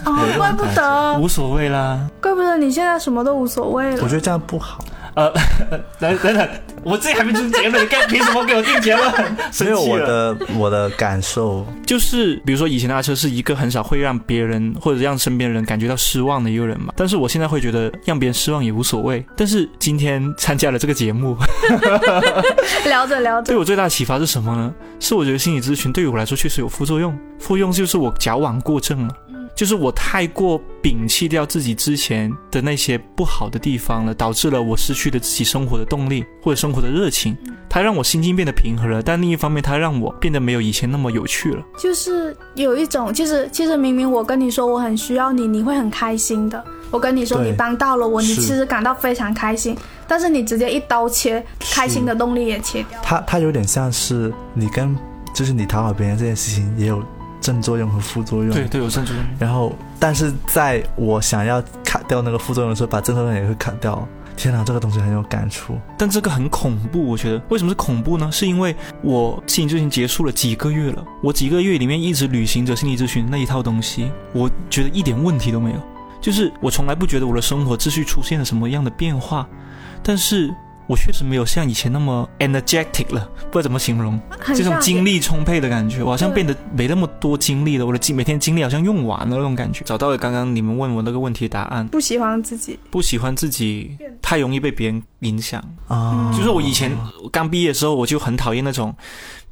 [0.05, 4.03] 哦，怪不得无所谓啦，怪不得你现在什么都无所谓了。
[4.03, 4.85] 我觉得这样不好。
[5.15, 5.31] 呃，
[6.01, 6.49] 等等等，
[6.83, 9.13] 我自己还没出结论，该凭什么给我定结论？
[9.61, 19.25] 没有我的我的感受，就是比如说以前的阿车是一个很少会让别人或者让身边人感觉到失望的一个人嘛，但是我现在会觉得让别人失望也无所谓。
[19.37, 21.37] 但是今天参加了这个节目，
[22.87, 24.73] 聊着聊着，对我最大的启发是什么呢？
[24.99, 29.15] 是我觉得心理咨询对于我来说确实有副作用，副作用就是我矫枉过正了。
[29.55, 37.37] 就是我太过摒弃掉自己之前的那些不好的地方了，导致了我失去了自己生活的动力或者生活的热情。
[37.69, 41.63] 它让我心境变得平和了，但另一方面，它让我变得没有以前那么有趣了。
[41.79, 46.63] 就是有一种，其实其实明明我跟你说我很需要你，你会很开心的。
[46.91, 49.75] 我跟你说你帮到了我，你其实感到非常开心，
[50.07, 53.01] 但是你直接一刀切，开心的动力也切掉。
[53.03, 54.95] 它它有点像是你跟，
[55.35, 57.03] 就是你讨好别人这件事情也有。
[57.43, 59.23] 正作用和副作用，对，都有正作用。
[59.39, 64.09] 然后，但是在我想要砍掉那个副作用的时候，把正作用也会砍掉。
[64.35, 65.77] 天哪，这个东西很有感触。
[65.99, 67.43] 但这个很恐怖，我觉得。
[67.51, 68.33] 为什么是恐怖呢？
[68.33, 75.77] 是因为我心理咨询结束了几个月了，我几个月里面一直履行着心理咨询那一套东西，我觉得一点问题都没有。
[76.21, 79.47] 就是我从来不觉得我的生活秩序出现了什么样的变化，
[80.03, 80.55] 但是。
[80.87, 84.21] 我确实没有像以前那么 energetic 了，不知道怎么形容，
[84.55, 87.87] 这种精力充沛的感觉，我好像变得没那么多精力了。
[87.87, 89.83] 我的精每天精力好像用完了那种感觉。
[89.85, 96.33] 找到了刚刚你们问我那个问题答案，不喜欢自己，不喜欢自己，太容易被别人影响啊。
[96.37, 96.91] 就是我以前
[97.31, 98.95] 刚毕业的时候，我就很讨厌那种。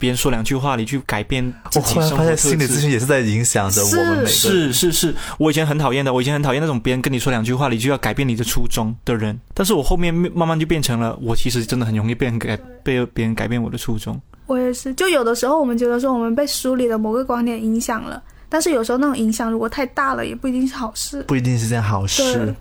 [0.00, 2.16] 别人说两句话，你去改变自己生活。
[2.16, 4.26] 发现心理咨询也是在影响着我们每个人。
[4.26, 9.38] 是是是，我以前很讨厌的，我以前很讨厌那种别人跟你说两句话，你就要改变你的初衷的人。
[9.52, 14.18] 但是我后面慢慢就变成了，我其实真的很容易被人改，被别人改变我的初衷。
[14.46, 18.22] 我也是，就有的时候我们觉得说我们被书里的某个观点影响了。
[18.48, 21.22] 但是有时候那种影响如果太大了，也不一定是好事。
[21.22, 22.54] 不一定是件好事对。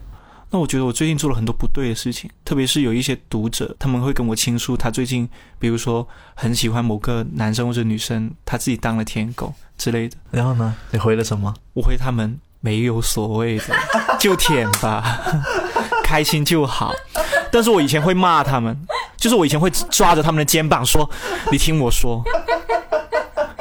[0.52, 10.18] 那我觉得我最近做了很多不对的事情，特别是有一些读者，他们会跟我倾诉，他最近比如说很喜欢某个男生或者女生，他自己当了舔狗之类的。
[10.32, 11.54] 然后呢，你回了什么？
[11.74, 13.76] 我回他们没有所谓的，
[14.20, 15.22] 就舔吧，
[16.04, 16.92] 开心就好。
[17.52, 18.76] 但是我以前会骂他们，
[19.18, 21.10] 就是我以前会抓着他们的肩膀说
[21.52, 22.24] ：“你听我说，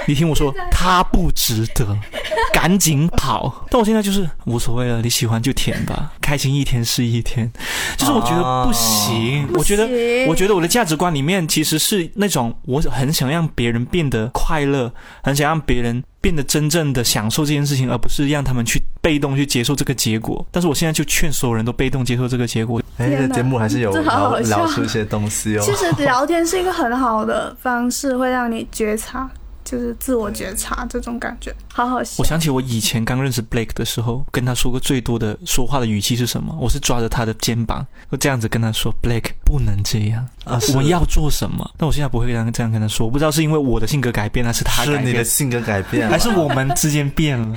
[0.09, 1.86] 你听我说，他不值得，
[2.52, 7.50] 赶紧跑。”但我现在就是无所谓了，你喜欢就舔吧，开心一天是一天。
[7.96, 9.86] 就是我觉得不行，不我觉得
[10.26, 14.90] 我觉得我的价值观里面其实是那种我很想让别人变得快乐，
[15.22, 20.44] 很想让别人变得真正的享受这件事情，而不是让他们去被动去接受这个结果。
[20.50, 22.80] 但是我现在就劝所有人都被动接受这个结果。
[22.96, 25.62] 哎，这节目还是有好聊好聊出一些东西哦。
[25.62, 29.28] 其实聊天是一个很好的方式，会让你觉察，
[29.71, 32.25] 就是自我觉察这种感觉，好好笑我。
[32.25, 36.57] 想起我以前刚认识 Blake 的时候，跟他说过最多的说话的语气是什么？
[36.59, 47.55] 我是抓着他的肩膀，我这样子跟他说：“Blake 不能这样，啊，我们要做什么？”但我现在不会这样这样跟他说，我不知道是因为我的性格改变，还是他改变，是你的性格改变，还是我们之间变了。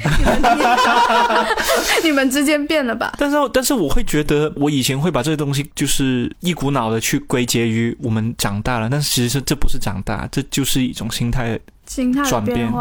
[2.03, 3.13] 你们之间变了吧？
[3.17, 11.57] 但是，但是我会觉得，我以前会把这些东西就是一股脑的去归结于我们长大了，但是其实是这不是长大，这就是一种心态。
[11.91, 12.71] 心态转变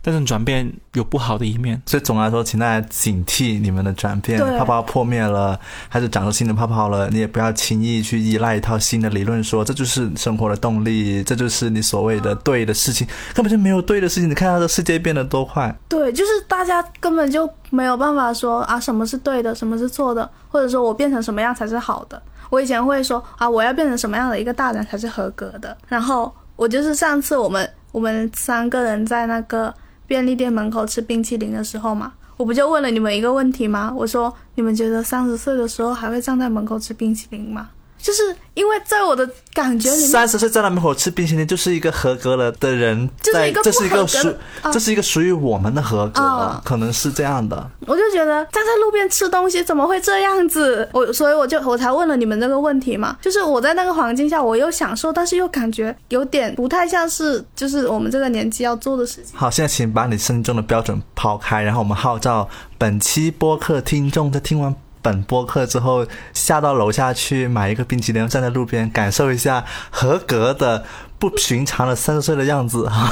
[0.00, 1.80] 但是转变有不好的一面。
[1.86, 14.30] 所以总的来说，请大家警惕你们的转变，泡泡破灭了，还是长出新的泡泡了，你也不要轻易去依赖一套新的理论说这就是生活的动力，这就是你所谓的对的事情，根本就没有对的事情。
[14.30, 22.22] 你看到这世界变得多快，对，就是大家根本就没有办法说啊什么是对的，什么是错的，或者说我变成什么样才是好的。
[22.50, 25.76] 我以前会说啊，我要变成什么样的一个大人才是合格的。
[25.88, 29.74] 然后我就是上次我们我们三个人在那个
[30.06, 33.92] 便利店门口吃冰淇淋的时候嘛，我不就问了你们一个问题吗？
[33.96, 37.70] 我说你们觉得三十岁的时候还会站在门口吃冰淇淋吗？
[38.04, 44.34] 就是因为在我的感觉里面，三十岁在那门口吃冰淇淋，就是一个合格了的人在，就是一个这是一个属
[44.74, 47.66] 这是一个属于我们的合格，啊可能是这样的。
[47.86, 50.86] 我就觉得站在路边吃东西怎么会这样子？
[50.92, 59.34] 我所以我就我才问了你们这个问题嘛，就是我在那个环境下，我又享受，但是又感觉有点不太像是就是我们这个年纪要做的事情。
[59.34, 62.46] 好，现在请把你心中的标准抛开，然后我们号召
[62.76, 64.74] 本期播客听众在听完
[65.04, 70.82] 本播客之后，下到楼下去买一个冰淇淋，站在路边感受一下合格的、
[71.18, 73.10] 不寻常的三十岁的样子哈。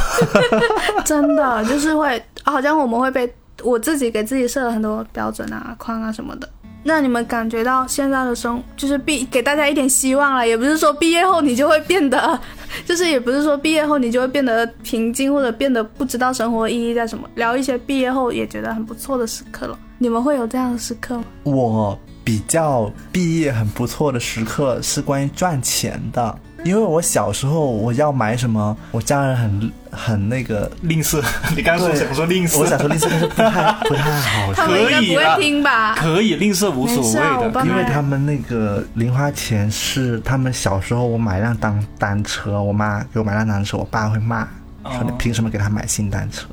[1.05, 3.31] 真的就是会，好像我们会被
[3.63, 6.49] 我自己给自己设了很多标准啊、框啊什么的。
[6.85, 12.41] 那你们感觉到现在的生，就是毕给大家一点希望了，也不是说毕业后你就会变得，
[12.85, 17.29] 就是也不是说毕业后你就会变得平静或者变得不知道生活意义在什么。
[17.37, 21.25] 聊一些毕业后也觉得很不错的时刻了，你们会有这样的时刻吗？
[21.45, 30.71] 我比较毕业很不错的时刻是关于赚钱的，因为我小时候我要买什么，我家人很很那个。
[30.83, 31.23] 吝啬，
[31.57, 35.95] 你刚刚说对想说吝啬我想说吝啬，但是不太不太好他，们应该不可以啦会听吧？
[35.97, 37.51] 可以吝啬无所谓的。
[37.51, 44.47] 帮因为他们那个零花钱是他们小时候我买辆单单车，我妈给我买辆单车，我爸会骂。
[44.85, 46.47] 说你哦凭什么给他买新单车？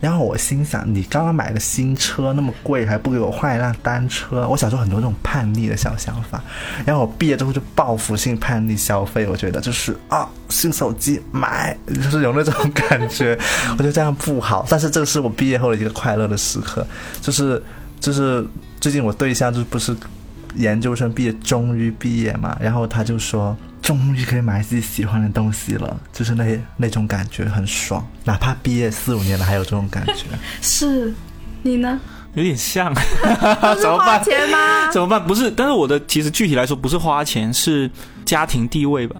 [0.00, 4.48] 然后我心想，你刚刚买的新车那么贵，还不给我换一辆单车？
[4.48, 6.42] 我小时候很多这种叛逆的小想法。
[6.86, 13.38] 然后我毕业之后就报复性叛逆消费，我觉得就是啊，新手机买，就是有那种感觉。
[13.72, 16.86] 我觉得这样不好，但是这个是我毕业后的一个快乐的时刻，
[17.20, 17.62] 就是
[18.00, 18.46] 就是
[18.80, 19.94] 最近我对象就不是
[20.54, 23.56] 研究生毕业，终于毕业嘛，然后他就说。
[23.90, 30.26] 终于可以买自己喜欢的东西了，就是那那种感觉很爽，哪怕毕业四五年了还有这种感觉。
[30.62, 31.12] 是，
[31.62, 32.00] 你呢？
[32.34, 32.94] 有点像，
[33.80, 34.24] 怎么花办？
[34.24, 34.90] 钱吗？
[34.92, 35.24] 怎么办？
[35.24, 37.90] 不是，但是我的其实具体来说不是花钱，是
[38.24, 39.16] 家庭地位吧。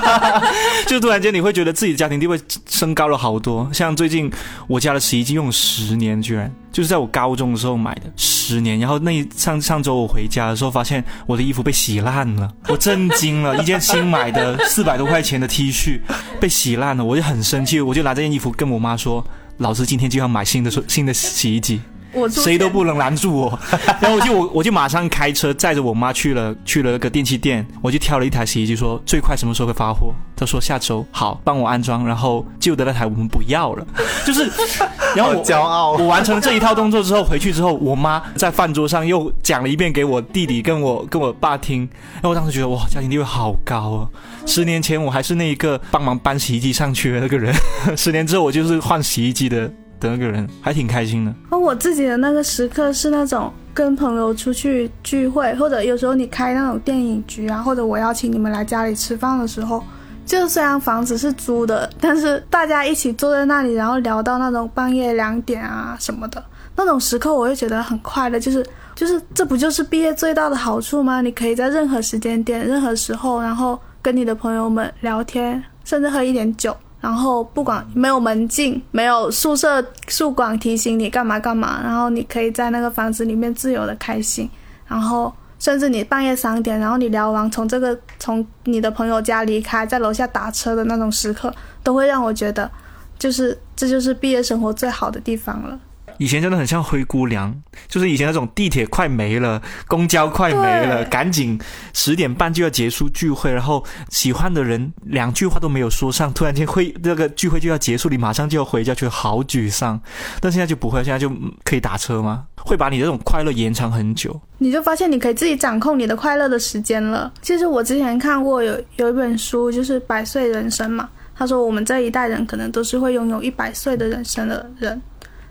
[0.86, 3.68] 就突然间你会觉得自己的家庭地位升高了好多。
[3.72, 4.30] 像最近
[4.66, 8.78] 我家的洗衣机用了十年，居然就是在我高中的时候买的，十年。
[8.78, 13.56] 然后那一上上周我回家的时候，发现我的衣服被洗烂了，我震惊了。
[13.56, 16.00] 一件新买的 四百多块钱的 T 恤
[16.38, 19.24] 被洗烂了，我就很生气，我就拿这件衣服跟我妈说
[19.58, 21.80] ：“老子今天就要买新的新的洗衣机。”
[22.12, 23.58] 我谁都不能拦住我。
[24.00, 30.12] 然后我就我我就马上开车载着我妈去了去了那个电器店，我就挑了一台洗衣机，说最快什么时候会发货？
[30.36, 32.06] 她说下周好，帮我安装。
[32.06, 33.86] 然后旧的那台我们不要了，
[34.26, 34.50] 就是，
[35.14, 41.88] 然后我骄傲我完成了这一套动作之后，回去之后，我妈在饭桌上又讲了一遍给我弟弟跟我跟我爸听。
[42.14, 44.08] 然后我当时觉得哇，家庭地位好高啊！
[44.46, 47.54] 十年前我还是那一个帮忙搬洗衣机上去的那个人，
[47.96, 49.70] 十年之后我就是换洗衣机的
[50.00, 51.32] 的那个人，还挺开心的。
[51.50, 59.84] 而我自己的那个时刻是那种跟朋友出去聚会，或者有时候你开那种电影局啊，或者我邀请你们来家里吃饭的时候，
[60.26, 66.42] 就虽然房子是租的，但是大家一起坐在那里，然后聊到那种半夜两点啊什么的
[66.74, 68.40] 那种时刻，我会觉得很快乐。
[68.40, 71.20] 就是就是这不就是毕业最大的好处吗？
[71.20, 76.76] 你可以在任何时间点、任何时候，然后跟你的朋友们聊天，甚至喝一点酒。
[77.00, 84.48] 然后不管没有门禁，没有宿舍宿管提醒你干嘛干嘛，然后你可以在那个房子里面自由的开心。
[84.86, 92.70] 然后甚至你半夜三点，然后你聊完从这个从你的朋友家离开，在楼下打车的那种时刻，都会让我觉得，
[93.18, 95.78] 就是这就是毕业生活最好的地方了。
[96.20, 97.50] 以前真的很像灰姑娘，
[97.88, 101.58] 就是以前那种地铁快没了，公交快没了，赶紧
[101.94, 109.98] 十点半就要结束聚会，然后喜欢的人两句话都没有说上，突然间会那个聚会就要结束，你马上就要回家，去好沮丧。
[110.42, 111.32] 但现在就不会，现在就
[111.64, 112.44] 可以打车吗？
[112.58, 114.38] 会把你这种快乐延长很久。
[114.58, 117.32] 你就发现你可以自己掌控你的快乐的时间了。
[117.40, 125.00] 其实我之前看过有有一本书，就是《百岁人生》嘛，他说我们这一代人可能都是会拥有一百岁的人生的人。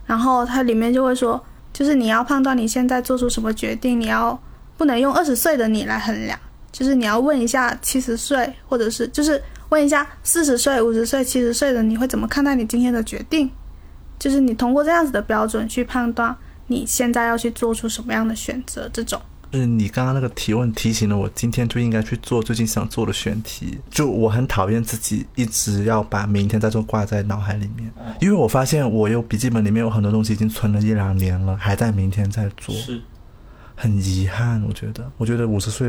[0.09, 1.39] 然后它里面就会说，
[1.71, 4.37] 就是你要判断你现在做出什么决定，你要
[4.75, 6.39] 不能用二十岁的你来衡量，
[6.71, 9.39] 就是你要问一下七十岁，或者是就是
[9.69, 13.47] 问一下四十岁、五十岁、七十岁的你会怎么看待你今天的决定，
[14.17, 16.35] 就是你通过这样子的标准去判断
[16.65, 19.21] 你现在要去做出什么样的选择，这种。
[19.51, 23.79] 就是你刚刚那个提问提醒了我，今天就应该去做最近想做的选题。
[23.89, 27.91] 就我很讨厌自己一直要把明天在做挂在脑海里面，
[28.21, 33.01] 因为我发现我有笔记本里面有很多东西已经存了一两年了，还在明天在做，是
[33.75, 34.63] 很遗憾。
[34.67, 35.87] 我觉得，我觉得五十岁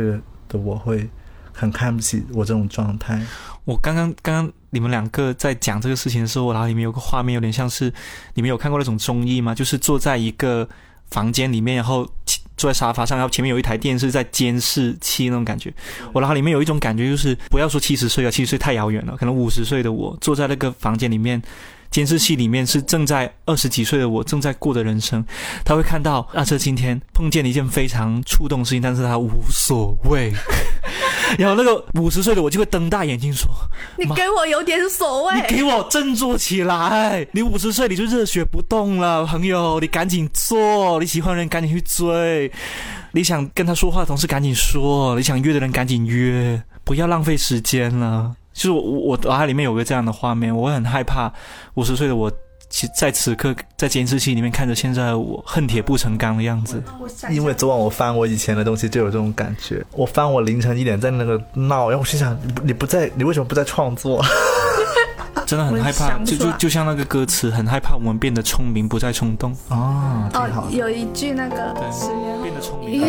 [0.49, 1.07] 的我会
[1.53, 3.21] 很看不起我这种状态。
[3.67, 7.93] 我刚刚刚刚你们两个在讲这个事情的时候，我脑里面有个画面，有点像是
[8.33, 9.55] 你们有看过那种综艺吗？
[9.55, 10.67] 就是坐在一个
[11.11, 12.09] 房间里面，然后。
[12.61, 15.73] 坐在沙发上，然后前面有一台电视在监视器那种感觉。
[16.13, 21.41] 我脑海里面有一种感觉，就是不要说七十岁啊，七十岁太遥远了，可能五十岁的我坐在那个房间里面，
[21.91, 25.25] 监视器里面是正在二十几岁的我正在过的人生。
[25.65, 30.31] 他会看到阿车今天碰见了一件非常触动的事情，但是他无所谓。
[31.39, 33.49] 然后那个五十岁的我就会瞪大眼睛说
[33.97, 37.26] ：“你给我有点所谓，你给我振作起来！
[37.33, 42.51] 你五十岁你就热血不动了，朋友，你赶紧做，你喜欢的人赶紧去追，
[43.12, 48.35] 你想跟他说话的同事赶紧说，你想约的人赶紧约，不要浪费时间了。
[48.53, 51.33] 就是我我脑海里面有个这样的画面，我很害怕
[51.74, 52.31] 五十岁的我。”
[52.71, 56.83] 其在此刻，在监视器里面看着现在我恨铁不成钢的样子。
[57.29, 59.85] 因为昨晚我翻我以前的东西，就有这种感觉。
[59.91, 64.25] 我翻我凌晨一点在那个闹，然后我心想：你不在，你为什么不在创作？
[65.47, 69.51] 真的很害怕，就就就像那个歌词，很害怕我们变得聪明，不再冲动。
[69.68, 71.83] 哦，哦，有一句那个对，
[72.41, 73.01] 变得聪明。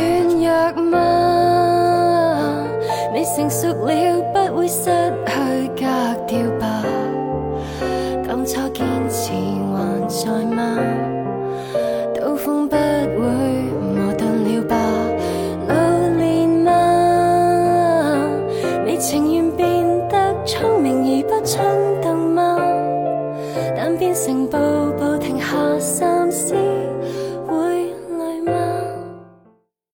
[3.13, 3.93] 你成熟了，
[4.33, 4.85] 不会失
[5.27, 5.85] 去格
[6.25, 6.83] 调吧？
[8.51, 10.77] 初坚持还在吗？
[12.13, 12.81] 刀锋不会
[13.95, 14.75] 磨钝了吧？
[15.69, 15.73] 老
[16.17, 16.69] 练吗？
[18.85, 19.65] 你情愿变
[20.09, 21.63] 得聪明而不冲
[22.01, 22.57] 动吗？
[23.77, 24.57] 但变成步
[24.99, 26.53] 步停下三思。